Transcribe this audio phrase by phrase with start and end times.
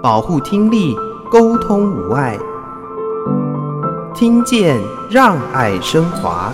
[0.00, 0.94] 保护听力，
[1.28, 2.38] 沟通无碍，
[4.14, 4.80] 听见
[5.10, 6.52] 让爱升华。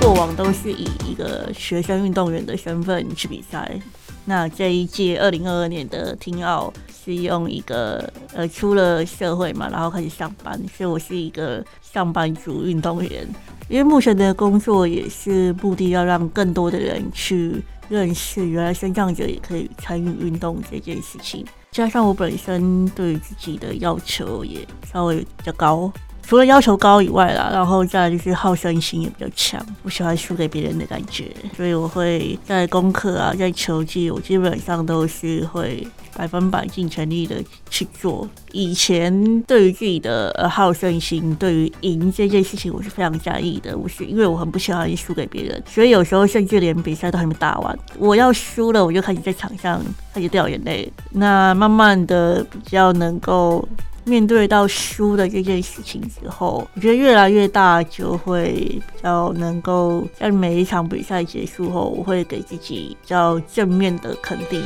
[0.00, 3.80] 过往都是以一个学生运动员的身份去比赛，
[4.24, 6.72] 那这一届二零二二年的听奥
[7.04, 13.28] 是用一个呃出了社会嘛，然后开始上班，所以我是一个上班族运动员。
[13.68, 21.44] 因为目前的工作也是目的要让更多的人去认识，原来身障者也可以参与运动这件事情。
[21.70, 24.60] 加上我本身对自己的要求也
[24.92, 25.92] 稍微比较高。
[26.26, 35.86] 除了要求高以外啦，然后再就是好胜心也比较强，不喜欢输给别人的感觉，所以我会在功课啊，在球技，我基本上都是会
[36.16, 37.36] 百分百尽全力的
[37.70, 38.28] 去做。
[38.52, 43.76] 以前对于自己的好胜心，对于赢这件事情，我是非常在意的。
[43.76, 49.80] 我是因为我很不喜欢输给别人，所以有时候甚至连比赛都还没打完，我要输了，我就开始在场上
[50.12, 50.90] 开始掉眼泪。
[51.10, 53.66] 那慢慢的比较能够。
[54.06, 64.62] 面对到输的这件事情之后，我觉得越来越大，就会比较能够在每一场比赛结束后，我会给自己比较正面的肯定。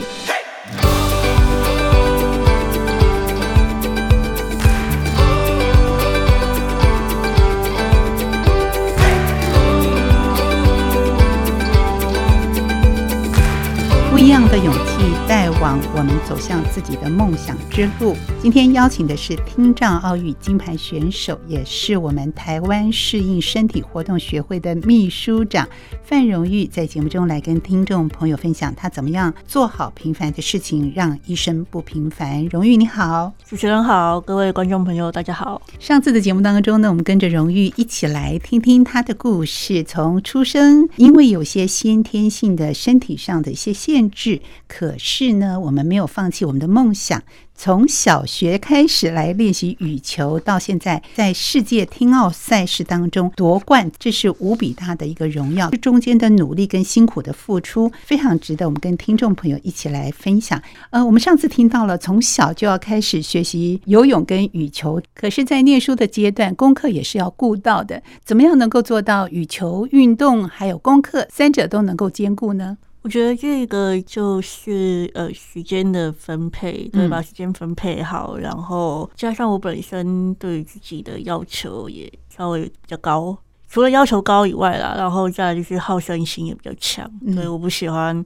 [14.39, 14.78] 样的勇
[15.61, 18.15] 往我们走向自己的梦想之路。
[18.41, 25.69] 今天邀请的是听障奥运金牌选手，也是我们台湾适应身体活动学会的秘书长
[26.05, 32.47] 范荣玉，在节目中来跟听众朋友分享他怎么样做好平凡的事情，让一生不平凡。
[32.47, 35.61] 荣玉你好，主持人好，各位观众朋友大家好。
[35.81, 44.41] 上次的节目当中呢，我们跟着荣玉一起来听听他的故事，从出生，因为有些先天性的身体上的一些限制。
[44.69, 47.23] 可是呢，我们没有放弃我们的梦想。
[47.61, 55.69] 从小学开始来练习羽球，到现在在世界听奥赛事当中夺冠，这是无比大的一个荣耀。
[55.71, 60.63] 这中间的努力跟辛苦的付出，非常值得我们跟听众朋友一起来分享。
[60.91, 68.01] 呃，我们上次听到了从小就要开始学习游泳跟羽球，可是，在念书的阶段，功课也是要顾到的。
[68.25, 72.79] 怎么样能够做到羽球运动还有功课三者都能够兼顾呢？
[73.03, 83.39] 我觉得这个就是呃时间的分配，对，把时间分配好，然后加上我本身对自己的要求也稍微比较高，
[83.69, 88.23] 除了要求高以外啦，然后再来就是好胜心也比较强，所以，我不喜欢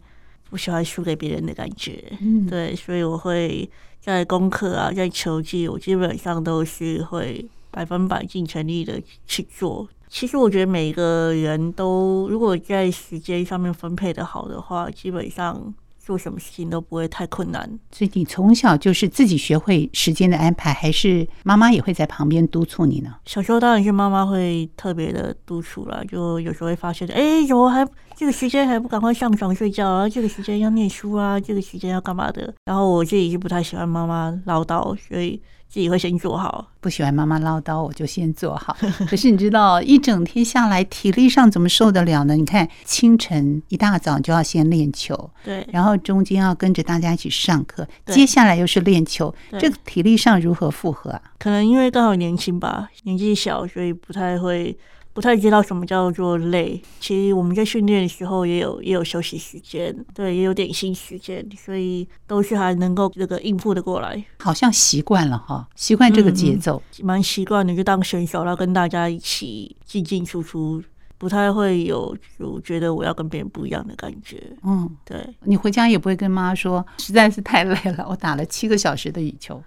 [0.48, 2.02] 不喜欢输给别人的感觉，
[2.48, 3.68] 对，所以我会
[4.00, 9.86] 在功课啊，在球技，我基本上都是会百分百尽全力的去做。
[10.12, 17.66] 其实我觉得每个人都，如果在时间上面分配得好的话，基本上做什么事情都不会太困难。
[17.90, 23.14] 所以你从小就是自己学会时间的安排，还是妈妈也会在旁边督促你呢？
[23.24, 27.82] 小时候当然是妈妈会特别的督促了，就有时候会发现，哎，怎么还
[28.22, 30.08] 这个时间还不赶快上床睡觉啊？
[30.08, 31.40] 这个时间要念书啊？
[31.40, 32.54] 这个时间要干嘛的？
[32.64, 35.42] 然后我自己是不太喜欢妈妈唠叨，所以。
[35.68, 38.76] 自己会先做好，不喜欢妈妈唠叨，我就先做好。
[39.08, 42.36] 可是你知道，一整天下来，体力上怎么受得了呢？
[42.36, 51.22] 你看，清晨一大早就要先练球，对，然后中间要跟着大家一起上课，接下来又是练球，这个体力上如何负荷啊？
[51.38, 54.76] 可能因为刚好年轻吧，年纪小，所以不太会。
[55.12, 56.80] 不太知道什么叫做累。
[57.00, 64.24] 其实我们在训练的时候也有也有休息时间，对，也有点心时间，所以都是还能够这个应付的过来。
[64.38, 67.74] 好像习惯了哈，习惯这个节奏，嗯、蛮习惯的。
[67.76, 70.82] 就当选手，然后跟大家一起进进出出，
[71.18, 74.42] 不太会有就觉得我要跟别人不一样的感觉。
[74.62, 75.18] 嗯，对。
[75.44, 79.62] 你回家也不会跟妈说，实在是太累了，我打了七个小时的羽球。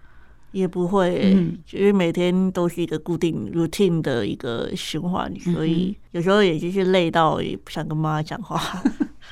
[0.55, 1.35] 也不会、
[1.73, 8.81] 因为每天都是一个固定 routine 的一个循环，嗯、所以有时候也就是累到也不想跟妈妈讲话，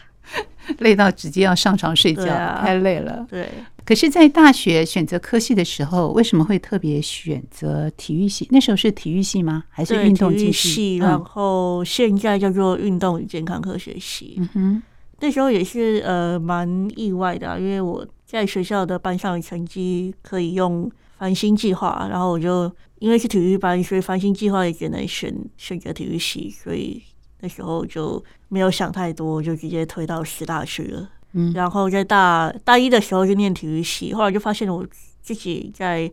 [0.80, 3.26] 累到直接要上床睡觉，啊、太累了。
[3.30, 3.48] 对。
[3.86, 8.46] 可是，在大学选择科系的时候，为什么会特别选择体育系？
[8.52, 9.64] 那时候是体育系吗？
[9.70, 10.98] 还是运动系？
[10.98, 14.36] 然后现在叫做运动与健康科学系。
[14.40, 14.84] 嗯哼，
[15.22, 20.92] 那时候也是呃蛮意外的、啊，因为我在学校的班上成绩可以用。
[21.24, 27.02] 繁星计划，然后我就因为是体育班，所以繁星计划也只能选选择体育系，所以
[27.40, 31.10] 那时候就没有想太多，就直接推到师大去了。
[31.32, 34.86] 嗯，然后在大大一的时候就念体育系，后来就发现我
[35.22, 36.12] 自己在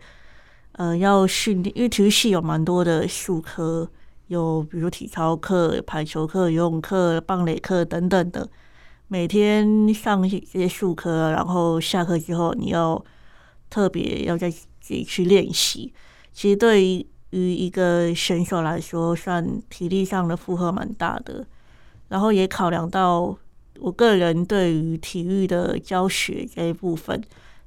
[0.75, 3.91] 呃要训练，因为体育系有蛮多的术科，
[4.29, 8.49] 有比如体操课、排球课、游泳课、棒垒课等等的。
[9.09, 13.05] 每天上这些术科，然后下课之后你要
[13.71, 15.93] 特别要再自己去练习。
[16.33, 21.47] 其实对于一个选手来说，算体力上的负荷蛮大的。
[22.09, 23.39] 然后也考量到
[23.79, 27.23] 我个人对于体育的教学这一部分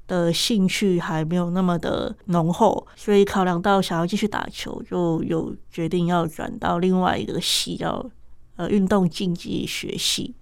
[0.06, 8.06] 的兴趣还没有那么的浓厚，所以考量到想要继续打球，就有决定要转到另外一个系，叫
[8.58, 10.36] 呃运动竞技学系。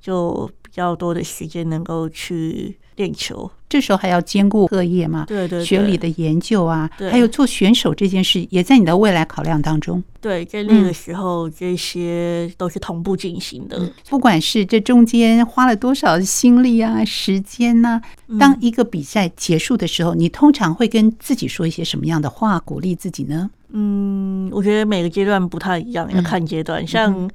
[0.00, 5.24] 就比较多的时间能够去练球，这时候还要兼顾课业嘛？
[5.26, 10.02] 对，对对，学理的研究啊，对还有做选手这件事，也在你的未来考量当中。
[10.20, 13.78] 对，在那个时候，这些都是同步进行的。
[13.78, 23.50] 嗯、不管是这中间花了多少心力啊、时间呢、啊，当一个比赛结束的时候，你通常会跟自己说一些什么样的话，鼓励自己呢？
[23.70, 26.82] 嗯，我觉得每个阶段不太一样，要看阶段。
[26.82, 27.30] 嗯、像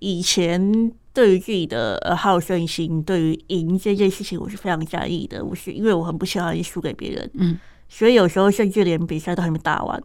[0.00, 0.90] 以前。
[1.12, 5.44] 对于自己的呃好胜心，对于赢这件事情，我是非常在意的。
[5.44, 10.02] 我是因为我很不喜欢输给别人，嗯，所以有时候甚至连比赛都还没打完，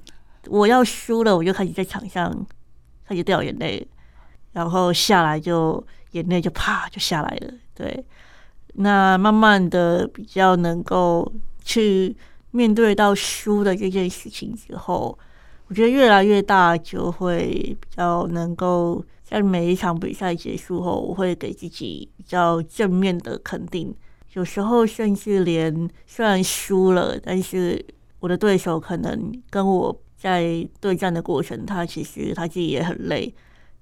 [0.47, 2.45] 我要输了，我就开始在场上
[3.05, 3.87] 开始掉眼泪，
[4.51, 5.81] 然后下来就
[6.11, 7.53] 眼泪就啪就下来了。
[7.73, 8.05] 对，
[8.73, 11.31] 那慢慢的比较能够
[11.63, 12.15] 去
[12.51, 15.17] 面对到输的这件事情之后，
[15.67, 19.03] 我觉得越来越大，就会比较能够。
[19.29, 23.93] 在每一场比赛结束后，我会给自己比较正面的肯定。
[24.35, 27.85] 有时候甚至连虽然输了，但是
[28.21, 33.35] 我的对手可能跟我在对战的过程，他其实他自己也很累，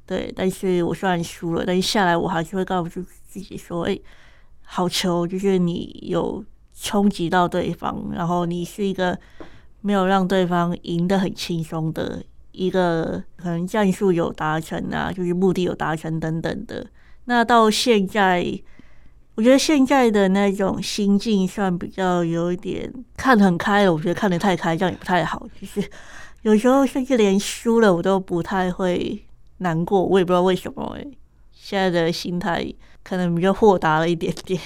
[0.08, 0.34] 对。
[0.36, 3.96] 但是我虽然输了，但是下来我还是会告诉自己说：“哎，
[4.64, 5.28] 好球！
[5.28, 6.44] 就是你有
[6.74, 9.16] 冲击到对方，然后你是一个
[9.86, 12.24] 没有让对方赢得很轻松的。”
[12.58, 16.88] 一个可能战术有达成啊，就是目的有达成等等的。
[17.26, 18.46] 那到现在，
[19.36, 23.94] 我觉得现在的那种心境算比较有一点看得很开了。
[23.94, 25.46] 我觉得看得太开，这样也不太好。
[25.60, 25.86] 就是
[26.44, 29.22] 有时候甚至连输了，我都不太会
[29.58, 30.02] 难过。
[30.06, 31.06] 我也不知道为什么欸，
[31.52, 32.66] 现在的心态
[33.04, 34.58] 可能比较豁达了一点点。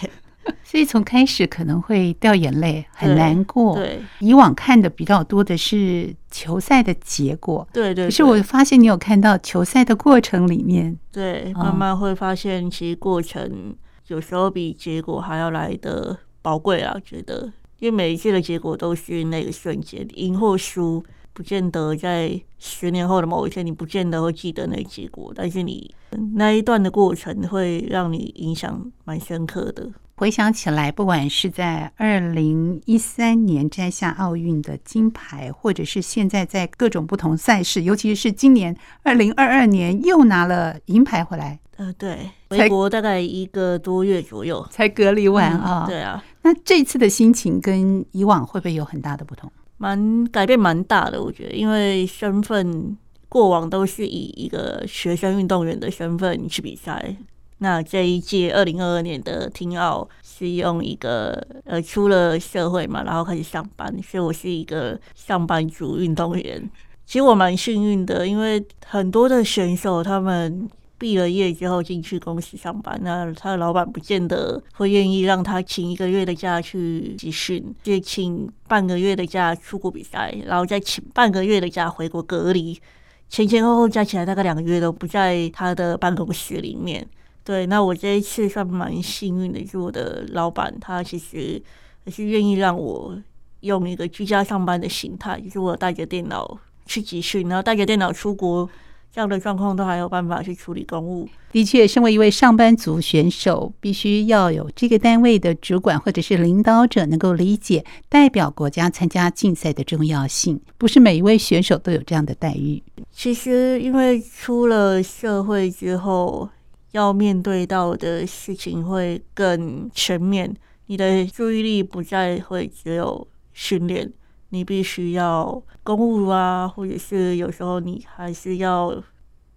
[0.64, 3.76] 所以从开始可能会掉眼泪，很难过。
[3.76, 7.68] 对，对，以往看的比较多的是球赛的结果。
[7.74, 8.06] 对，对对。
[8.06, 13.76] 可是我发现你有看到球赛的过程里面，对，慢慢会发现其实过程
[14.08, 16.96] 有时候比结果还要来的宝贵啊。
[17.04, 21.04] 觉得，因为每一次的结果都是那个瞬间，赢或输，
[21.34, 25.94] 不见得在十年后的某一天，你不见得会记得那个结果，但是你
[26.36, 29.90] 那一段的过程会让你影响蛮深刻的。
[30.20, 41.58] 回想起来，不管是在二零一三年摘下奥运的金牌，或者是现在在各种不同赛事，尤其是今年二零二二年又拿了银牌回来。
[41.78, 45.86] 呃，对，回国大概一个多月左右才隔离完啊。
[45.88, 49.50] 对啊，那这次的心情跟以往会不会有很大的不同？
[49.78, 52.98] 蛮改变蛮大的，我觉得，因为身份
[53.30, 57.16] 过往都是以一个学生运动员的身份去比赛。
[57.60, 66.70] 那这一届二零二二年的听奥是用一个呃出了社会嘛，然后开始上班，所以我是一个上班族运动员。
[67.06, 82.80] 其实我蛮幸运的，因为很多的选手他们毕了业之后进去公司上班，那他的老板不见得会愿意让他请一个月的假去集训，就请半个月的假出国比赛，然后再请半个月的假回国隔离，
[83.28, 87.06] 前前后后加起来大概两个月都不在他的办公室里面。
[87.44, 91.60] 对，那我这一次算蛮幸运的，就是我的老板他其实
[92.06, 93.18] 还是愿意让我
[93.62, 98.70] 用一个居家上班的形态，就是我带着电脑去集训，然后带着电脑出国，
[99.12, 101.28] 这样的状况都还有办法去处理公务。
[101.52, 112.84] 的确，身为一位上班族选手，必须要有这个单位的主管或者是领导者能够理解代表国家参加竞赛的重要性，不是每一位选手都有这样的待遇。
[113.12, 116.48] 其实，因为出了社会之后。
[116.92, 120.56] 要面对到的事情会更全面，
[120.88, 124.12] 你的注意力不再会只有训练，
[124.50, 129.04] 你必须要公务啊，或者是有时候你还是要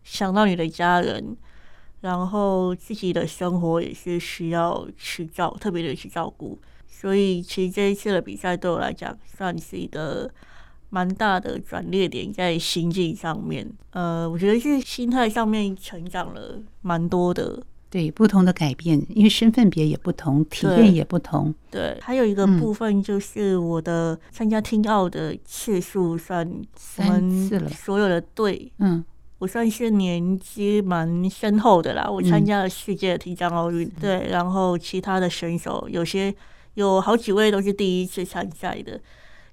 [0.02, 1.36] 想到你的家人，
[2.00, 6.60] 然后自己的生活也是需要去照，特别的去照顾。
[6.86, 10.30] 所以，其实这一次的比赛对我来讲算是一个。
[10.94, 17.62] 蛮大的转捩点在心境上面，呃，我觉得是心态上面成长了蛮多的。
[17.88, 21.54] 对，不同的改变，因为身份别也不同，体验也不同。
[21.70, 26.46] 对，还有一个部分就是我的参加听奥的次数算
[26.76, 29.02] 三次了，所有的队，嗯，
[29.38, 32.06] 我算是年纪蛮深厚的啦。
[32.06, 36.34] 我参加了世界的体障奥运，对，然后其他的选手有些
[36.74, 39.00] 有好几位都是第一次参赛的，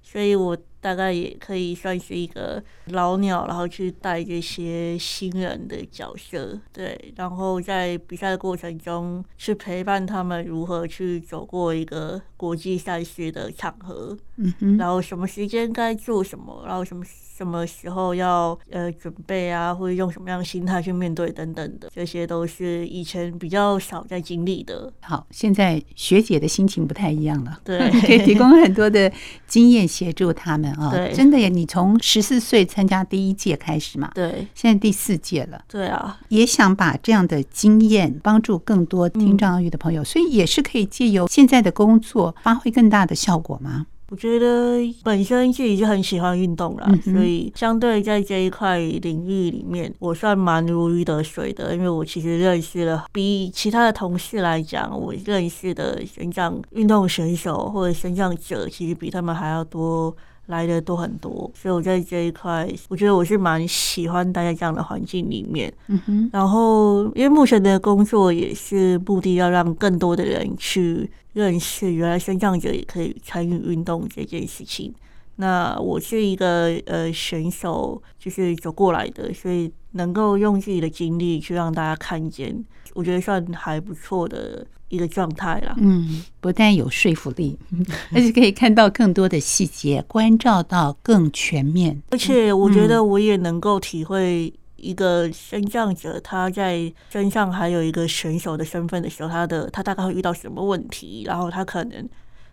[0.02, 0.54] 所以我。
[0.80, 24.92] 大概也可以算是一个老鸟，然后去带这些新人的角色，对，然后在比赛的过程中去陪伴他们如何去走过一个国际赛事的场合，嗯哼，然后什么时间该做什么，然后什么什么时候要呃准备啊，或者用什么样的心态去面对等等的，这些都是以前比较少在经历的。
[25.00, 29.12] 好，现在学姐的心情不太一样了，对， 可以提供很多的
[29.46, 30.69] 经验协助他们。
[30.74, 31.48] 啊，对，真的耶！
[31.48, 43.86] 你从十四岁参加第一届开始嘛，对，现在第四届了，对啊，也想把这样的经验帮助更多听障奥育的朋友，嗯，所以也是可以借由现在的工作发挥更大的效果吗？
[44.10, 51.76] 我觉得本身自己就很喜欢运动了，嗯，所以相对在这一块领域里面，我算蛮如鱼得水的。
[51.76, 60.12] 因为我其实认识了比其他的同事来讲，我认识的身障运动选手或者身障者，其实比他们还要多。
[60.50, 65.72] 来的都很多，所以我在这一块，我觉得我是蛮喜欢待在这样的环境里面。
[65.86, 74.92] 嗯哼，然后因为目前的工作也是目的要让更多的人去认识，原来身障者也可以参与运动这件事情。
[75.36, 82.62] 那我是一个呃选手，就是走过来的，所以能够用自己的经历去让大家看见，
[83.00, 84.66] 我觉得算还不错的。
[84.90, 87.56] 一个状态了，嗯，不但有说服力，
[88.12, 92.02] 而且可以看到更多的细节，关照到更全面。
[92.10, 102.08] 而且我觉得我也能够体会一个身障者他在身上还有一个选手的身份的时候，他的他大概会遇到什么问题，然后他可能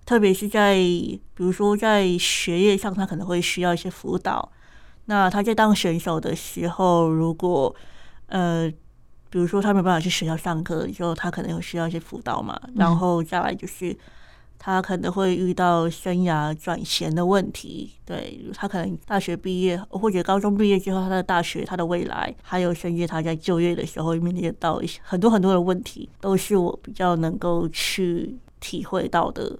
[0.06, 4.52] 特别是在比如说在学业上，他可能会需要一些辅导。
[5.06, 7.76] 那他在当选手的时候，如果
[8.28, 8.72] 呃。
[9.30, 12.60] 比如说，他没办法去学校上课，之后他可能有需要一些辅导嘛。
[12.76, 13.96] 然后再来就是，
[14.58, 17.92] 他可能会遇到生涯转衔的问题。
[18.06, 29.58] 对，他可能大学毕业或者高中毕业之后，他的大学、他的未来，还有甚至他在就业的时候面临到一些很多很多的问题，都是我比较能够去体会到的。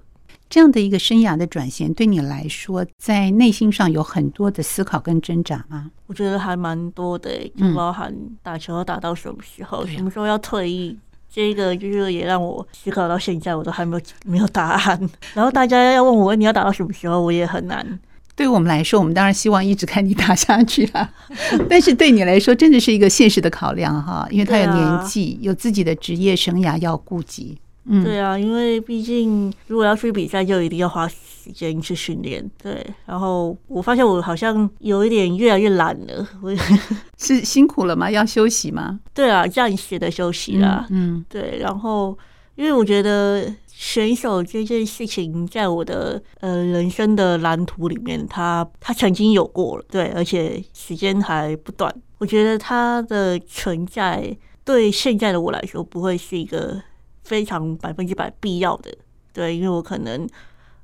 [0.50, 5.92] 这样的一个生涯的转型，对你来说，在内心上有很多的思考跟挣扎吗？
[6.08, 10.98] 我觉得还蛮多的，就包含打球要打到什么时候，嗯、什么时候要退役，
[11.30, 15.10] 这个就是也让我思考到现在，我都还没有没有答案。
[15.36, 18.00] 然后大家要问我你要打到什么时候，我也很难。
[18.34, 21.10] 对我们来说，我们当然希望一直看你打下去啦。
[21.68, 27.58] 但是对你来说，真的是一个现实的考量哈，因为他有年纪，有自己的职业生涯要顾及。
[27.90, 32.44] 嗯，对啊，因为毕竟如果要去比赛，就一定要花时间去训练。
[32.62, 36.28] 对，然后我发现我好像有一点越来越懒了。
[36.42, 36.54] 我
[37.18, 38.12] 是辛苦了吗？
[38.12, 39.00] 要休息吗？
[39.14, 40.86] 对啊，暂时的休息啦。
[40.90, 41.60] 嗯，嗯对。
[41.62, 42.18] 然后，
[42.56, 49.86] 因为我觉得选手这件事情，在我的呃人生的蓝图里面，他他曾经有过了。
[49.90, 51.94] 对，而且时间还不短。
[52.18, 56.82] 我觉得他的存在对现在的我来说，不会是一个。
[57.28, 58.90] 非常百分之百必要的，
[59.34, 60.26] 对，因为我可能，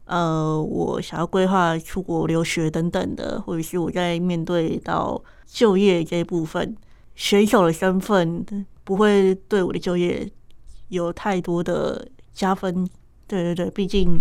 [0.03, 6.75] 呃，我想要规划出国留学等等的，或者是我在面对到就业这一部分，
[7.15, 8.45] 选手的身份
[8.83, 10.29] 不会对我的就业
[10.89, 12.85] 有太多的加分。
[13.25, 14.17] 对对对，毕竟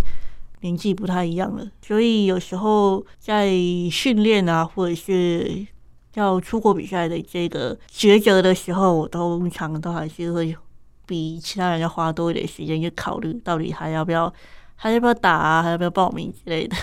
[0.60, 3.50] 年纪不太一样了，所以有时候在
[3.90, 5.66] 训练啊，或者是
[6.14, 10.56] 要出国比赛的这个抉择的时候，我通常都还是会。
[11.12, 14.32] 比其他人要花多一点时间去考虑，到底还要不要，
[14.76, 16.74] 还要不要打啊，还要不要报名之类的。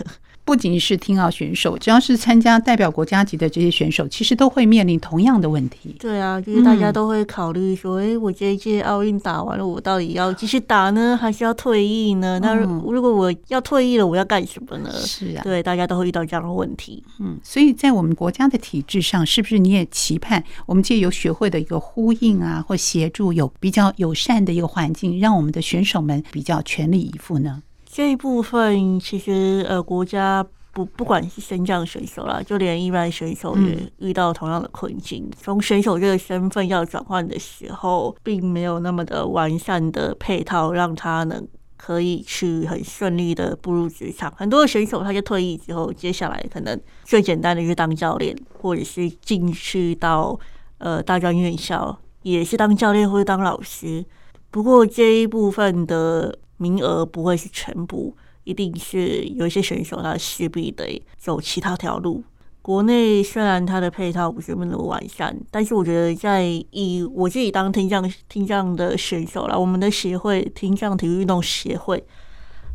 [0.50, 5.96] 不仅是听奥选手，只要是参加代表国家级的这些选手，其实都会面临同样的问题。
[6.00, 12.39] 对啊，就是大家都会考虑说，哎、嗯欸，我这一届奥运打完了，我到底要继续打呢，还是要退役呢？
[12.41, 14.89] 那如果我要退役了，我要干什么呢？
[14.91, 17.03] 是啊，对，大家都会遇到这样的问题。
[17.20, 27.62] 嗯，所以在我们国家的体制上，是不是你也期盼我们借由学会的一个呼应啊，或协助，有比较友善的一个环境，让我们的选手们比较全力以赴呢？
[27.91, 35.27] 这一部分其实呃，国家不不管是升降选手啦，就连一般选手也遇到同样的困境。
[35.41, 41.46] 从、嗯、选手这个身份要转换的时候，并没有那么的完善的配套，让他能
[41.77, 44.31] 可以去很顺利的步入职场。
[44.38, 50.39] 很多选手他就退役之后，接下来可能最简单的就是当教练，或者是进去到
[50.77, 54.05] 呃大专院校，也是当教练或者当老师。
[54.51, 56.38] 不过这一部分的。
[56.59, 62.23] 名额不会是全部，一定是有一些选手他势必得走其他条路。
[62.61, 72.03] 国内虽然它的配套不是那么完善，但是我觉得在以我自己当听障听障的选手啦，我们的协会听障体育运动协会，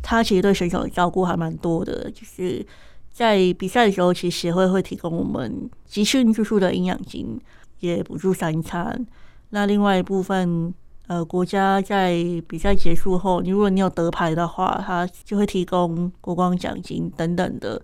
[0.01, 2.09] 它其实对选手的照顾还蛮多的。
[2.11, 2.65] 就是
[3.13, 7.39] 在比赛的时候，其实协会会提供我们集训住宿的营养金，
[7.79, 9.05] 也补助三餐。
[9.51, 10.73] 那另外一部分，
[11.07, 12.15] 呃，国家在
[12.47, 17.79] 比赛结束后，你如果你有得牌的话，它就会提供国光奖金等等的。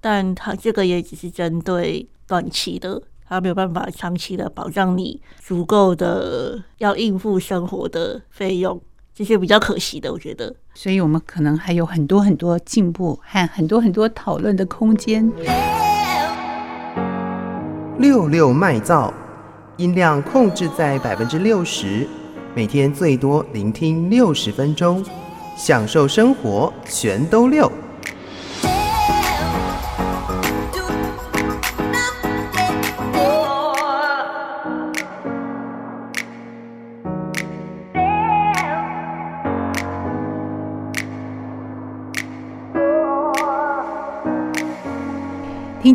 [0.00, 8.80] 但它这个也只是针对短期的，它没有办法长期的保障你足够的要应付生活的费用，
[9.14, 10.54] 这些比较可惜的，我觉得。
[10.74, 15.30] 所以我们可能还有很多很多进步和很多很多讨论的空间。
[17.98, 19.12] 六六麦噪，
[19.76, 22.08] 音量控制在百分之六十，
[22.56, 25.04] 每天最多聆听六十分钟，
[25.56, 27.70] 享受生活，全都六。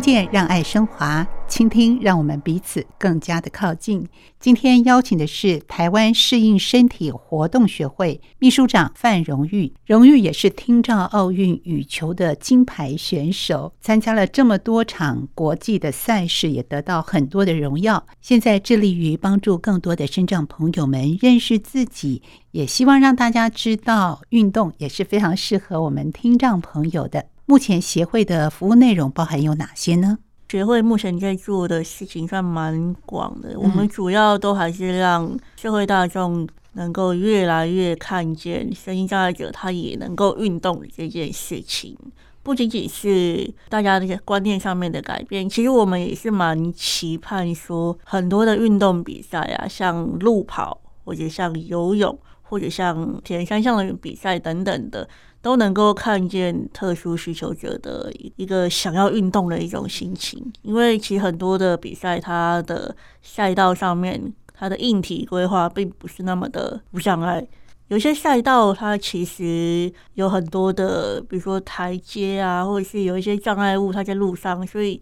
[0.00, 4.08] 见，让爱升华；倾听，让我们彼此更加的靠近。
[4.38, 18.06] 今天邀请的是台湾适应身体活动学会秘书长范荣誉，荣誉也是听障奥运羽球的金牌选手，参加了这么多场国际的赛事，也得到很多的荣耀。
[18.20, 27.26] 现在致力于帮助更多的身障朋友们认识自己，也希望让大家知道，运动也是非常适合我们听障朋友的。
[27.50, 30.18] 目前协会的服务内容包含有哪些呢？
[30.48, 41.98] 协会目前在做的事情算蛮广的，我们主要都还是让社会大众能够越来越看见声音障碍者他也能够运动这件事情，
[42.44, 55.08] 不仅仅是大家的观念上面的改变，其实我们也是蛮期盼说很多的运动比赛啊，像路跑或者像游泳或者像铁人三项的比赛等等的。
[55.42, 67.46] 都能够看见特殊需求者的一个想要运动的一种心情，因为其实很多的比赛，它的赛道上面，它的硬体规划并不是那么的无障碍，
[67.88, 75.00] 有些赛道它其实有很多的，比如说台阶啊，或者是有一些障碍物，它在路上，所以。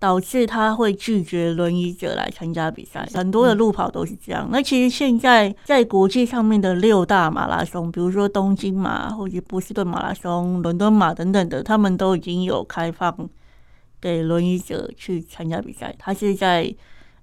[0.00, 4.48] 导致他会拒绝轮椅者来参加比赛，很多的路跑都是这样。
[4.50, 13.14] 那其实现在在国际上面的六大马拉松，比如说东京马或者波士顿马拉松、伦敦马等等的，他们都已经有开放
[14.00, 15.94] 给轮椅者去参加比赛。
[15.98, 16.74] 他是在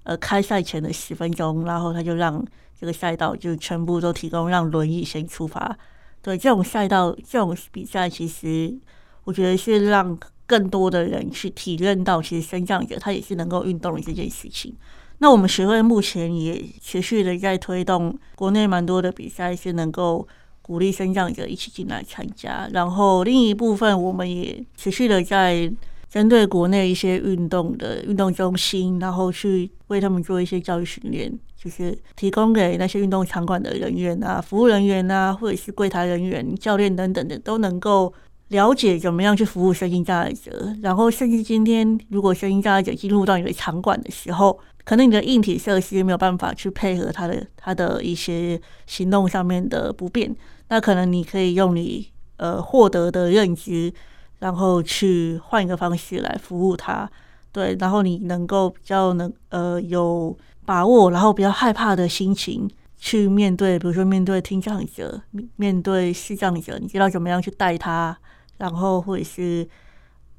[0.04, 2.46] 呃开赛前的十分钟，然后他就让
[2.80, 5.76] 这个赛道就全部都提供让轮椅先出发。
[6.22, 8.78] 对，这种赛道、这种比赛，其实
[9.24, 10.16] 我觉得是让。
[10.48, 14.74] 更多的人去体认到，其实身障者他也是能够运动的这件事情。
[15.20, 20.26] 那我们协会目前也持续的在推动国内蛮多的比赛，是能够
[20.62, 22.70] 鼓励身障者一起进来参加。
[22.72, 25.70] 然后另一部分，我们也持续的在
[26.10, 38.14] 针对国内一些运动的运动中心，然后去为他们做一些教育训练，就是提供给那些运动场馆的人员啊、服务人员啊，或者是柜台人员、教练等等的，都能够。
[38.50, 50.34] 了解怎么样去服务身心障碍者，然后甚至今天如果身心障碍者进入到你的场馆的时候，可能你的硬体设施没有办法去配合他的他的一些行动上面的不便，
[50.70, 52.08] 那可能你可以用你
[52.38, 53.94] 呃获得的认知，
[54.40, 57.10] 然后去换一个方式来服务他，
[57.52, 60.34] 对，然后你能够比较能呃有
[60.66, 65.22] 把握，然后比较害怕的心情去面对，比如说面对听障者，
[65.58, 68.18] 面对视障者，你知道怎么样去带他。
[68.58, 69.68] 然后，或者是，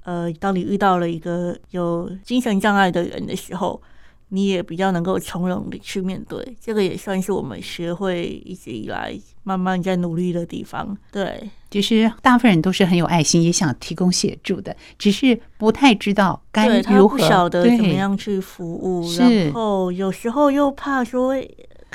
[0.05, 3.81] 呃，当你遇到了一个有精神障碍的人的时候，
[4.31, 6.57] 你也比较能够从容的去面对。
[6.61, 10.97] 这个也算是我们学会一直以来慢慢在努力的地方。
[11.13, 21.35] 对，其实大部分人都是很有爱心，也想提供协助的，只是不太知道该如何，不晓得怎么样去服务，然后有时候又怕说。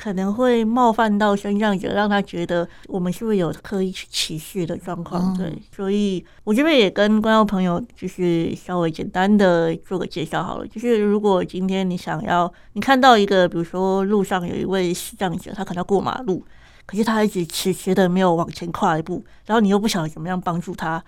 [0.03, 5.33] 可能会冒犯到身障者，让他觉得我们是不是有刻意去歧视的状况？
[5.37, 10.67] 对，所以我这边也跟观众朋友就是稍微简单的做个介绍好了。
[10.67, 16.45] 就是如果今天你想要，你看到一个，比如说路上有一位视障者，他可能要过马路，
[16.85, 21.01] 可是他一直迟迟的没有往前跨一步，然后你又不晓得怎么样帮助他，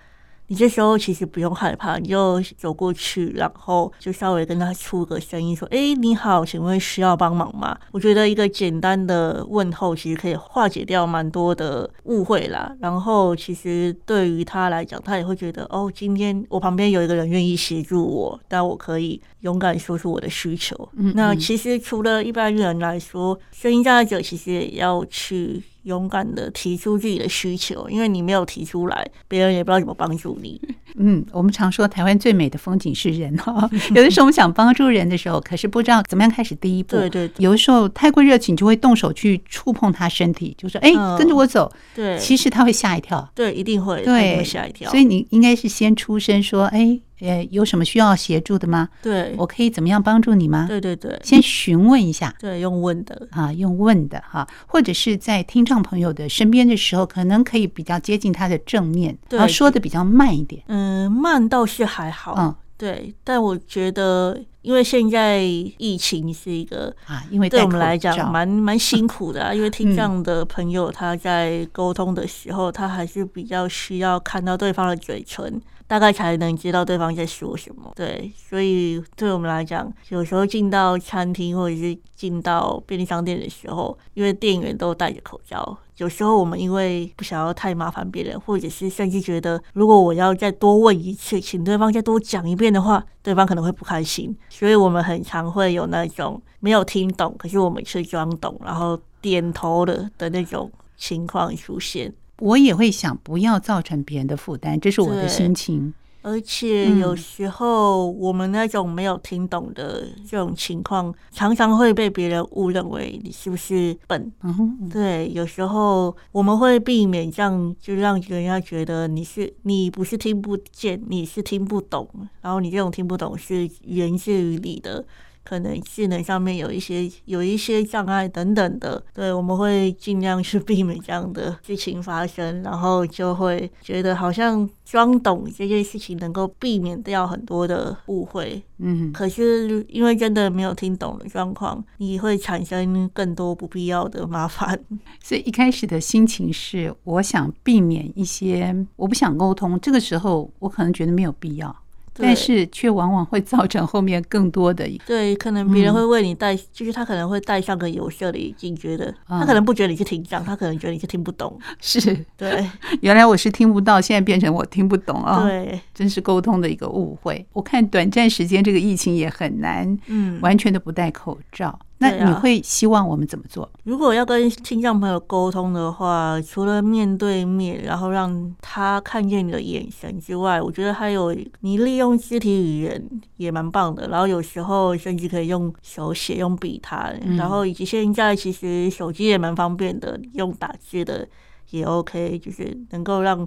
[0.48, 12.74] 你这时候其实不用害怕，你就走过去，然后就稍微跟他出个声音，说：“哎，你好，请问需要帮忙吗？”我觉得一个简单的问候，其实可以化解掉蛮多的误会啦。
[12.80, 25.62] 然后，其实对于他来讲，他也会觉得：“哦，今天我旁边有一个人愿意协助我，但我可以勇敢说出我的需求。”嗯，那其实除了一般人来说，声音障碍者其实也要去。
[25.86, 30.60] 勇敢的提出自己的需求，因为你没有提出来，别人也不知道怎么帮助你。
[30.98, 33.68] 嗯，我们常说台湾最美的风景是人哈。
[33.94, 36.96] 有的时候我们想帮助人的时候，可是不知道怎么样开始第一步。
[36.96, 37.44] 对对，对。
[37.44, 42.18] 有的时候太过热情，就会动手去触碰他身体，就说：“哎、欸，跟着我走。”对。
[42.18, 43.30] 其实他会吓一跳。
[43.34, 44.02] 对，一定会。
[44.02, 44.90] 对，会吓一跳。
[44.90, 48.88] 所以你应该是先出声说：“哎、欸。”呃，有什么需要协助的吗？
[49.02, 50.66] 对，我可以怎么样帮助你吗？
[50.68, 52.34] 对对对，先询问一下。
[52.38, 60.62] 对，用问的啊，用问的哈，或者是在听障朋友的身边的时候，可能可以比较接近他的正面，对，然后说的比较慢一点。
[60.66, 62.34] 嗯，慢倒是还好。
[62.36, 75.60] 嗯，对，但我觉得，因为现在疫情是一个啊，因为对我们来讲蛮蛮辛苦的啊， 因为听障的朋友他在沟通的时候，他还是比较需要看到对方的嘴唇。
[75.86, 102.12] 大概才能知道对方在说什么，对，所以对我们来讲，有时候进到餐厅或者是进到便利商店的时候，因为店员都戴着口罩，有时候我们因为不想要太麻烦别人，或者是甚至觉得如果我要再多问一次，请对方再多讲一遍的话，对方可能会不开心，所以我们很常会有那种没有听懂，可是我们却装懂，然后点头的的那种情况出现。
[102.38, 105.94] 我也会想不要造成别人的负担，这是我的心情。
[106.22, 114.32] 而且有时候我们那种没有听懂的这种情况，常常会被别人误认为你是不是笨。
[114.42, 122.08] 嗯，对，有时候我们会避免这样，就让人家觉得你是你不是听不见，你是听不懂，
[122.42, 125.04] 然后你这种听不懂是源自于你的。
[125.46, 144.78] 可能技能上面有一些有一些障碍等等的，对，我们会尽量去避免这样的事情发生，然后就会觉得好像装懂这件事情能够避免掉很多的误会，嗯，可是因为真的没有听懂的状况，你会产生更多不必要的麻烦。
[145.22, 151.74] 所以一开始的心情是，我想避免一些，我不想沟通，这个时候我可能觉得没有必要。
[152.18, 154.86] 但是却往往会造成后面更多的。
[155.06, 161.58] 对，可能别人会为你戴，嗯、就是他可能会戴上个有色的眼镜，觉得他可能不觉得你是听障，他可能觉得你是听不懂。
[161.80, 162.68] 是，对，
[163.02, 165.42] 原来我是听不到，现在变成我听不懂啊！
[165.44, 167.44] 对，真是沟通的一个误会。
[167.52, 171.78] 我看短暂时间这个疫情也很难，嗯，完全的不戴口罩。
[171.98, 173.66] 那你会希望我们怎么做？
[173.84, 183.02] 如果要跟听障朋友沟通的话，除了面对面，然后让他看见你的眼神之外，我觉得还有你利用肢体语言
[183.38, 184.08] 也蛮棒的。
[184.08, 191.26] 然后有时候甚至可以用手写、用笔谈，然后以及现在其实手机也蛮方便的，用打字的
[191.70, 193.46] 也 OK，就是能够让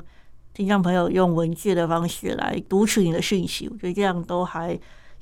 [0.55, 3.69] 听障朋友用文字的方式来读取你的讯息。
[3.69, 4.79] 我觉得这样都还。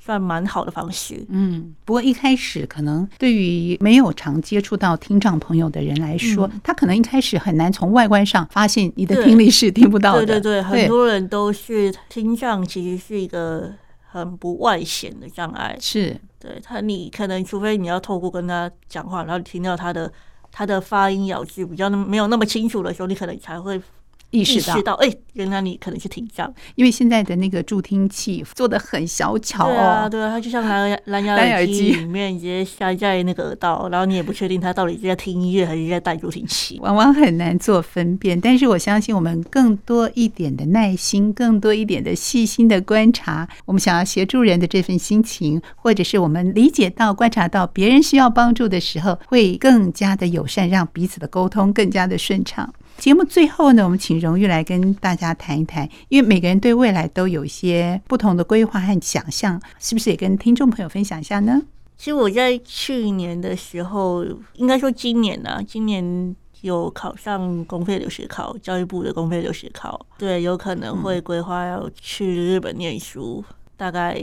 [0.08, 10.24] 算蛮好的方式，嗯，不过一开始可能对于没有常接触到听障朋友的人来说，嗯、他可能一开始很难从外观上发现你的听力是听不到的。
[10.24, 13.70] 对对对，很多人都是听障，其实是一个
[14.10, 15.76] 很不外显的障碍。
[15.78, 20.10] 是，对他，你可能除非你要透过跟他讲话，然后听到他的
[20.50, 23.78] 他的发音咬字比较没有那么清楚的时候，你可能才会。
[24.30, 29.68] 意识到，哎、欸，原来你可能是听障，因为现在的那个助听器做的很小巧哦。
[29.68, 38.38] 对啊，对啊，它就像蓝牙蓝牙耳机里面直接塞在那个耳道，然后你也不确定它到底是在听音乐还是在戴助听器，往往很难做分辨。
[38.38, 52.70] 但是我相信，我们更多一点的耐心，更多一点的细心的观察，我们想要协助人的这份心情，或者是我们理解到、观察到别人需要帮助的时候，会更加的友善，让彼此的沟通更加的顺畅。
[52.98, 61.62] 节目最后呢，我们请荣誉来跟大家谈一谈，因为每个人对未来都有一些不同的规划和想象，是不是也跟听众朋友分享一下呢？
[61.96, 73.44] 其实我在去年的时候，应该说今年呢、今年有考上公费留学考，教育部的公费留学考，对，有可能会规划要去日本念书，
[73.76, 74.20] 大概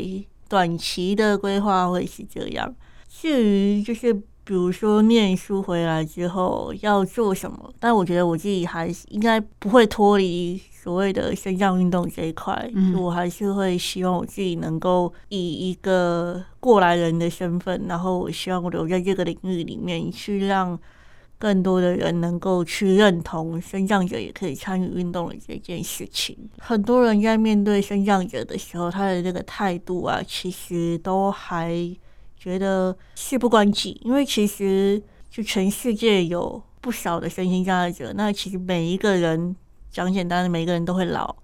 [0.50, 2.76] 短期的规划会是这样。
[3.10, 4.22] 至于就是。
[4.46, 20.80] 比如说念书回来之后要做什么，但我觉得我自己还是应该不会脱离所谓的身障运动这一块，嗯，我还是会希望我自己能够以一个过来人的身份，然后我希望我留在这个领域里面，去让
[21.40, 26.38] 更多的人能够去认同身障者也可以参与运动的这件事情。
[26.60, 31.76] 很多人在面对身障者的时候，他的这个态度啊，其实都还
[32.46, 39.56] 觉得事不关己，因为其实就全世界有不少的身心障碍者，那其实每一个人
[39.90, 41.36] 讲简单的，每一个人都会老，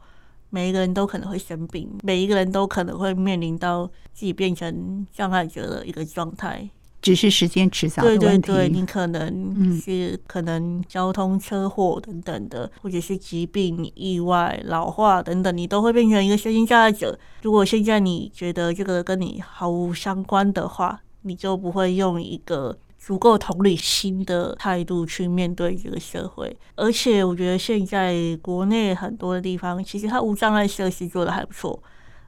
[0.51, 6.69] 每一个人都可能会生病，每一个人都可能会面临到自己变成障碍者的一个状态。
[7.01, 8.27] 只是时间迟早的问题。
[8.27, 17.17] 对对对，你可能是可能交通车祸等等的，嗯、或者是疾病、意外、老化等等，你都会变成一个身心障碍者。
[17.41, 26.55] 如果现在你觉得这个跟你毫无相关的话，你就不会用一个足够同理心的态度去面对这个社会。
[26.75, 31.81] 而且，我觉得现在国内很多的地方，其实它无障碍设施做的还不错，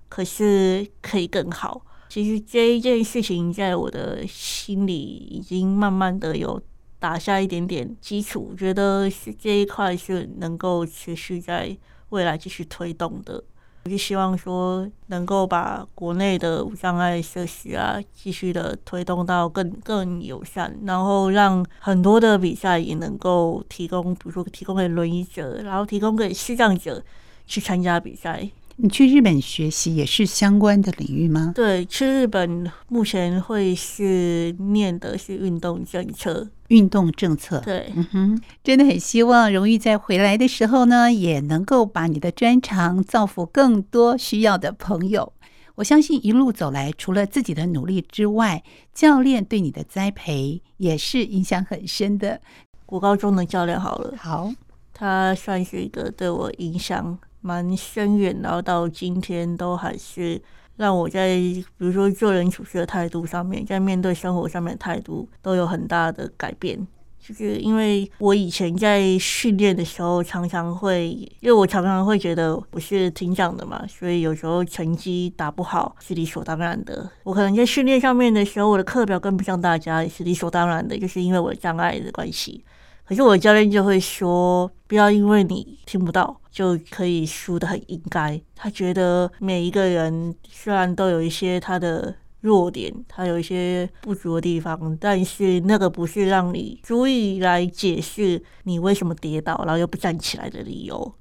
[0.09, 1.81] 可是可以更好。
[2.13, 6.61] 其实这一件事情在我的心里已经慢慢的有
[6.99, 11.75] 打下一点点基础，我觉得是这一块是能够持续在
[12.09, 13.43] 未来继续推动的。
[13.85, 27.03] 我就希望说能够把国内的无障碍设施啊继续的推动到更更友善，然后让很多的比赛也能够提供，比如说提供给轮椅者，然后提供给视障者
[27.47, 28.47] 去参加比赛。
[28.77, 31.51] 你去日本学习也是相关的领域吗？
[31.53, 36.49] 对，去日本目前会是念的是运动政策。
[36.69, 45.33] 运动政策，对，嗯哼，真的很希望荣誉在回来的时候呢，也能够把你的专长造福更多需要的朋友。
[45.75, 52.41] 我相信一路走来，除了自己的努力之外，教练对你的栽培也是影响很深的。
[52.87, 54.51] 国高中的教练好了，好，
[54.93, 57.19] 他算是一个对我影响。
[57.43, 60.41] 蛮深远，然后到今天都还是
[60.77, 66.87] 让我在，比如说做人处事的态度上面，在面对生活上面的态度都有很大的改变。
[67.25, 77.09] 就是因为我以前在训练的时候，常常会，因为我常常会觉得我是听讲的嘛，所以有时候成绩打不好是理所当然的。
[77.23, 82.61] 我可能在训练上面的时候，我的课表跟不上大家也是理所当然的，就是因为我的障碍的关系。
[83.05, 88.41] 可是我教练就会说，不要因为你听不到就可以输得很应该。
[88.55, 101.13] 他觉得每一个人虽然都有一些他的弱点，他有一些不足的地方，但是那个不是让你足以来解释你为什么跌倒，然后又不站起来的理由。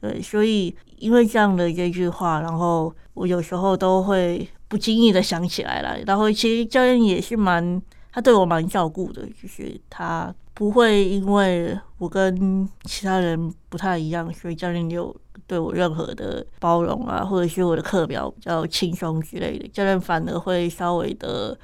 [0.00, 5.96] 对，所以因为这样的这句话，然后我有时候都会不经意的想起来了。
[6.06, 7.80] 然后其实教练也是蛮，
[8.12, 10.34] 他对我蛮照顾的，就是他。
[10.54, 15.14] 不会因为我跟其他人不太一样，所以教练有
[15.48, 21.58] 对我任何的包容啊，或者是我的课表比较轻松之类的，教练反而会稍微的，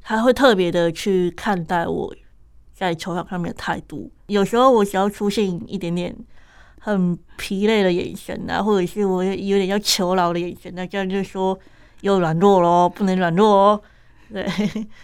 [0.00, 2.14] 他会特别的去看待我
[2.72, 4.10] 在球场上面的态度。
[4.26, 6.16] 有时候我只要出现一点点
[6.78, 11.58] 很疲累的眼神啊，或者是我有点要求饶的眼神，那教练就说
[12.02, 13.82] 又软弱咯，不能软弱哦。
[14.34, 14.48] 对，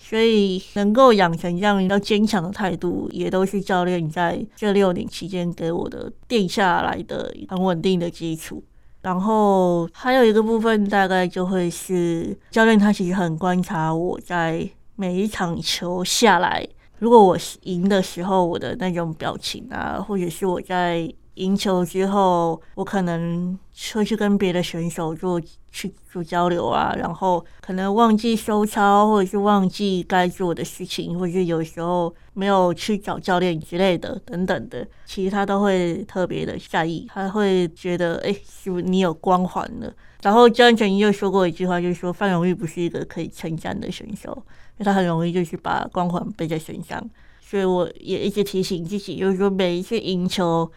[0.01, 8.65] 所以能够养成这样一个坚强的态度，也都是教练在这六年期间给我的定下来的很稳定的基础。
[9.03, 16.67] 然后还有一个部分，大概就会是教练他其实很观察我在每一场球下来，
[16.99, 21.13] 如果我赢的时候，我的那种表情啊，或者是我在。
[21.39, 23.57] 赢球之后，我可能
[23.95, 39.93] 会去跟别的选手做去做交流啊，然后可能忘记收操，或者是忘记该做的事情，或者是有时候没有去找教练之类的等等的，其实他都会特别的在意，他会觉得哎，是不是你有光环了？
[40.23, 44.33] 然后教练曾经又说过一句话，就是说范荣誉不是一个可以称赞的选手，
[44.79, 47.01] 因为他很容易就是把光环背在身上，
[47.41, 50.69] 所以我也一直提醒自己，就是说每一次赢球。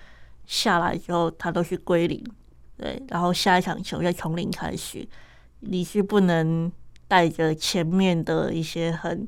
[0.45, 2.23] 下来之后，他都是归零，
[2.77, 5.07] 对，然后下一场球再从零开始。
[5.61, 6.71] 你是不能
[7.07, 9.27] 带着前面的一些很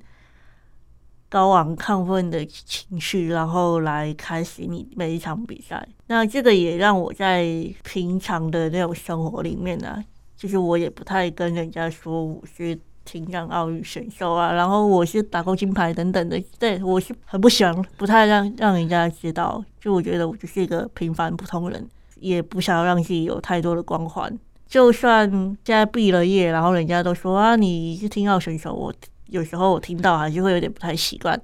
[1.29, 5.87] 高昂亢奋的情绪，然后来开始你每一场比赛。
[6.07, 7.45] 那这个也让我在
[7.83, 12.79] 平常的那种生活里面呢、啊，就是我也不太跟人家说我是。
[13.05, 19.63] 听障奥运选手啊，然后我是打过金牌等等的，对，我是很不喜欢，不太让让人家知道。
[19.79, 21.87] 就我觉得我就是一个平凡普通人，
[22.19, 24.39] 也不想要让自己有太多的光环。
[24.65, 28.93] 就算现在毕了业，然后人家都说啊，你是听奥选手，我
[29.27, 31.39] 有时候我听到还是会有点不太习惯。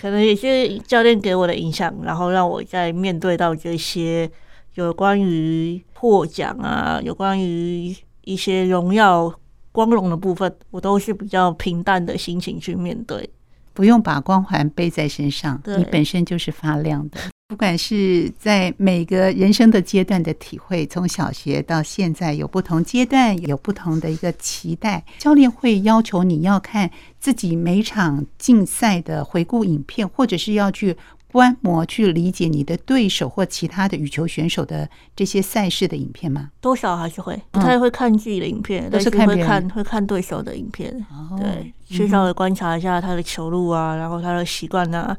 [0.00, 4.30] 可能也是教练给我的影响，然后让我在面对到这些
[4.74, 9.32] 有关于获奖啊，有关于一些荣耀。
[9.74, 13.28] 光荣的部分，我都是比较平淡的心情去面对。
[13.72, 17.18] 不用把光环背在身上，你本身就是发亮的。
[17.48, 25.04] 不管是在每个人生的阶段的体会，从小学到现在有不同阶段，有不同的一个期待。
[25.18, 30.96] 教练会要求你要看自己每场竞赛的回顾影片，或者是要去
[31.34, 36.50] 观摩、去理解你的对手或其他的羽球选手的这些赛事的影片吗？
[36.60, 41.04] 多少还是会不太会看自己的影片，但是会看会看对手的影片。
[41.36, 45.16] 对，去稍微观察一下他的球路啊，然后他的习惯啊。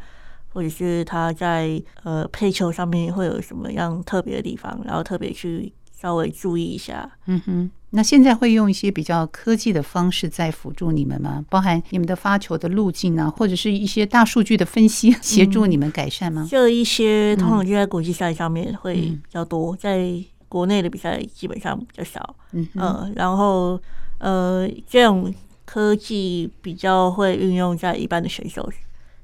[0.55, 7.11] 或者是他在呃配球上面会有什么样特别的地方，然后特别去稍微注意一下。
[7.25, 11.43] 嗯哼，那现在会用一些比较科技的方式在辅助你们吗？
[11.49, 16.45] 包含你们的发球的路径啊，或者是一些大数据的分析， 协助你们改善吗？
[16.49, 22.35] 这、嗯、一些通常就在国际赛上面会比较多，嗯、在国内的比赛基本上比较少。
[22.51, 22.67] 嗯
[23.15, 23.79] 然后
[24.19, 25.33] 呃，这种
[25.65, 28.69] 科技比较会运用在一般的选手。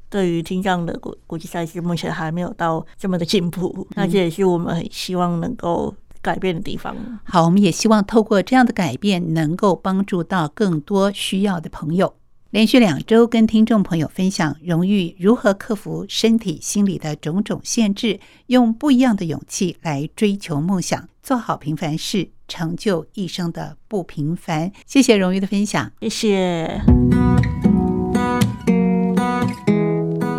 [0.10, 6.96] 对于听障的国国际赛事，目前还没有到这么的进步，那这也是我们很希望能够改变的地方。
[7.24, 12.16] 好，我们也希望透过这样的改变，能够帮助到更多需要的朋友。
[12.52, 24.74] 连续两周跟听众朋友分享荣誉如何克服身体、心理的种种限制，用不一样的勇气来追求梦想，做好平凡事，成就一生的不平凡。
[24.86, 26.82] 谢谢荣誉的分享，谢谢。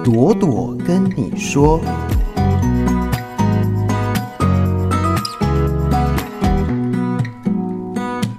[0.04, 1.80] 朵朵跟你说。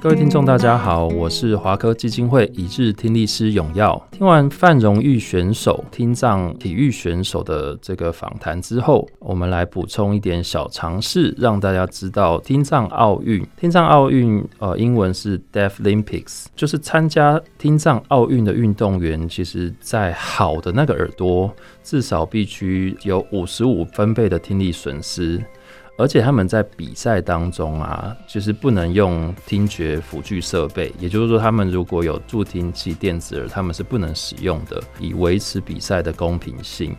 [0.03, 4.05] 各位听众，大家好，我是华科基金会一日听力师永耀。
[4.11, 13.47] 听完范荣誉选手听障体育选手的这个访谈之后，我们来补充一点小常识，让大家知道听障奥运。
[13.55, 21.49] 听障奥运，呃，英文是 Deaflympics，就是参加听障奥运的运动员，其实在好的那个耳朵，
[21.81, 25.41] 至少必须有五十五分贝的听力损失。
[25.95, 36.95] 而且他们在比赛当中啊，就是不能用听觉辅具设备，也就是说，他们如果有助听器、电子耳，他们是不能使用的，以维持比赛的公平性。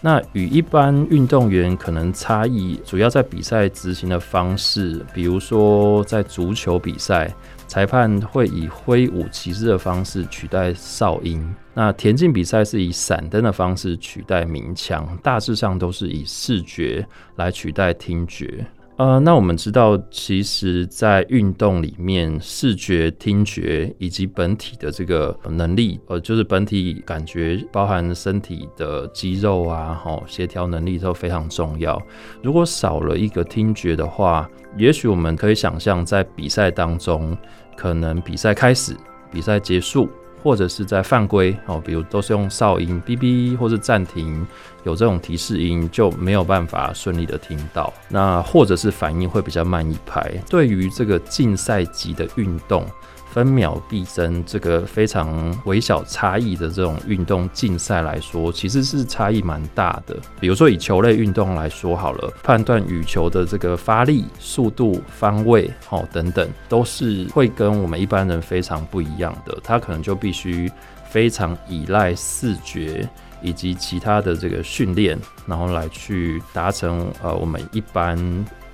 [0.00, 7.32] 那与一般运动员可能差异，主要在比赛执行的方式，比如说在足球比赛。
[7.66, 18.64] 裁判会以挥舞旗帜的方式取代哨音，那田径比赛是以闪灯的方式取代鸣枪，大致上都是以视觉来取代听觉。
[18.96, 32.00] 呃，那我们知道，其实，在运动里面，视觉、听觉以及本体的这个能力，呃，就是本体感觉，包含身体的肌肉啊，吼，协调能力都非常重要。
[32.42, 37.36] 如果少了一个听觉的话，也许我们可以想象，在比赛当中，
[37.76, 38.96] 可能比赛开始，
[39.30, 40.08] 比赛结束。
[40.46, 44.46] 或者是在犯规哦，比如都是用哨音哔哔，或是暂停，
[44.84, 47.92] 有这种提示音就没有办法顺利的听到。
[48.08, 50.22] 那或者是反应会比较慢一拍。
[50.48, 52.86] 对于这个竞赛级的运动。
[53.36, 60.16] 分秒必争，这个非常微小差异的这种运动竞赛来说，其实是差异蛮大的。
[60.40, 69.54] 比如说以球类运动来说好了，判断羽球的这个发力、速度、方位，好等等，都是会跟我们一般人非常不一样的。
[69.62, 70.72] 它可能就必须
[71.10, 73.06] 非常依赖视觉
[73.42, 78.16] 以及其他的这个训练，然后来去达成呃我们一般。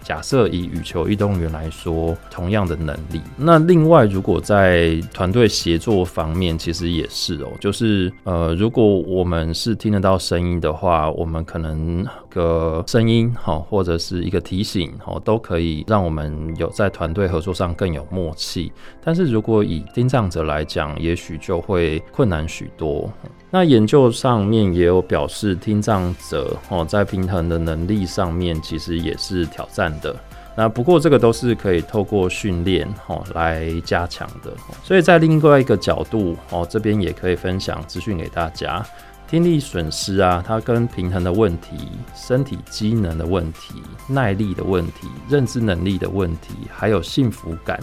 [0.02, 18.72] 假设以羽球运动员来说，同样的能力，那另外如果在团队协作方面，其实也是哦，就是呃，如果我们是听得到声音的话，我们可能个声音哈，或者是一个提醒哦，都可以让我们有在团队合作上更有默契。
[19.04, 23.10] 但是如果以听障者来讲，也许就会困难许多。
[23.54, 30.14] 那研究上面也有表示，听障者哦，在平衡的能力上面其实也是挑战的。
[30.54, 34.52] 那不过这个都是可以透过训练哦来加强的。
[34.82, 38.84] 所以在另外一个角度哦，这边也可以分享资讯给大家。
[39.28, 47.80] 听力损失啊，它跟平衡的问题、身体机能的问题、耐力的问题、认知能力的问题，还有幸福感。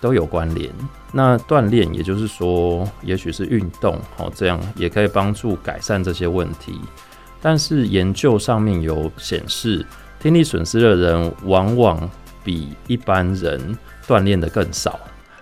[0.00, 0.72] 都有关联。
[1.10, 6.78] 那锻炼，也就是说，也许是运动，哦，这样也可以帮助改善这些问题。
[7.40, 9.84] 但是研究上面有显示，
[10.20, 12.10] 听力损失的人往往
[12.44, 13.76] 比一般人
[14.06, 14.98] 锻炼的更少。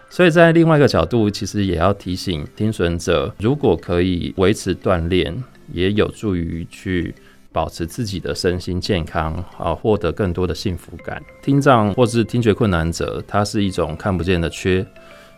[0.09, 7.15] 所以在另外一个角度，其实也要提醒听损者，如果可以维持锻炼，也有助于去。
[7.53, 11.23] 保持自己的身心健康啊，获得更多的幸福感。
[11.43, 14.87] 听障或是听觉困难者，它是一种看不见的缺，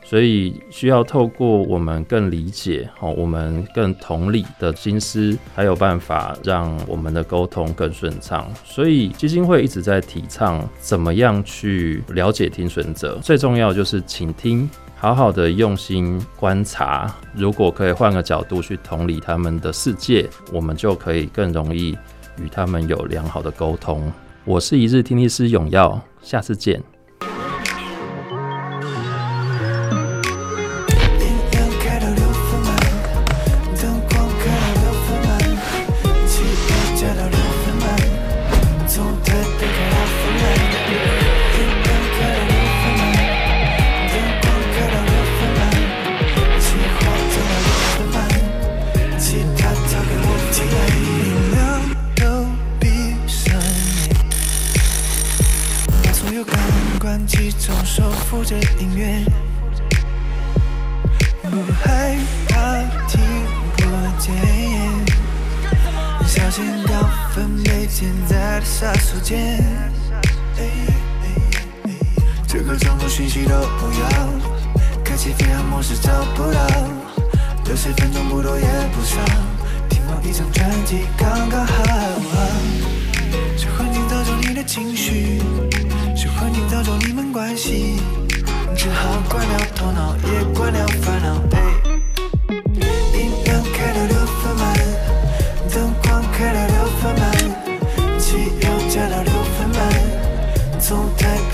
[0.08, 8.50] 所以需要透过我们更理解哦，我们更同理的心思，还有办法让我们的沟通更顺畅。
[8.64, 17.14] 所以基金会一直在提倡怎么样去了解听损者，最重要就是倾听，好好的用心观察。
[17.34, 21.90] 如果可以换个角度去同理他们的世界，我们就可以更容易
[22.38, 24.10] 与他们有良好的沟通。
[24.46, 26.82] 我是一日听力师永耀，下次见。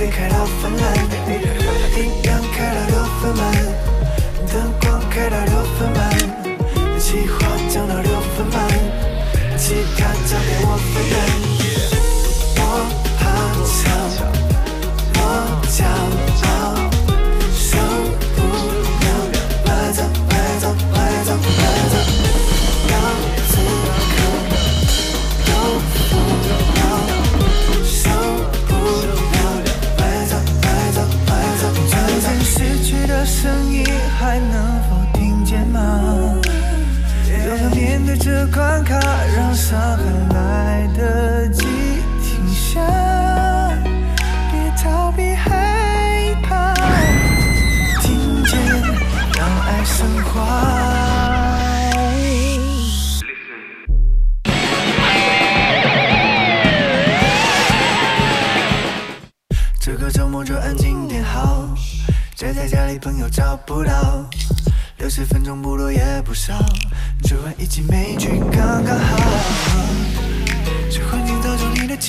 [0.04, 0.34] think I'd.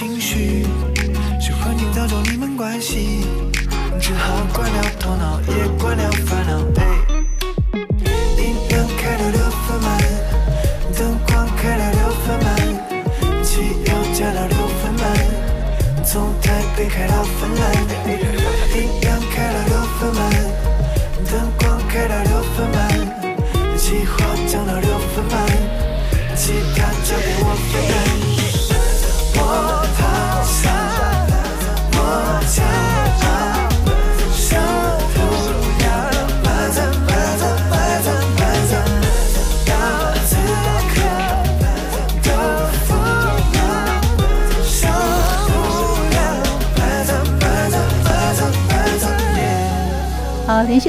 [0.05, 0.63] 情绪
[1.41, 3.25] 是欢境造就你们关系
[3.99, 5.41] 只好关掉头脑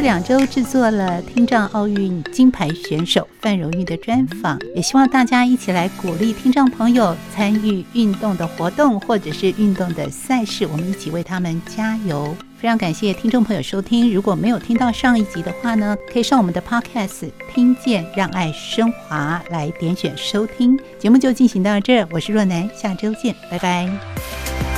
[0.06, 12.36] 两周制作了听障奥运金牌选手范荣玉的专访，也希望大家一起来鼓励听障朋友参与运动的活动或者是运动的赛事，我们一起为他们加油。
[12.56, 20.78] 非常感谢听众朋友收听，如果没有听到上一集的话呢，可以上我们的 Podcast 听见让爱升华来点选收听。
[21.00, 24.75] 节目就进行到这，我是若楠，下周见，拜拜。